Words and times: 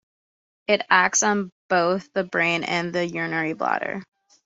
It 0.65 0.81
acts 0.89 1.21
on 1.21 1.51
both 1.69 2.11
the 2.13 2.23
brain 2.23 2.63
and 2.63 2.91
the 2.91 3.05
urinary 3.05 3.53
bladder. 3.53 4.01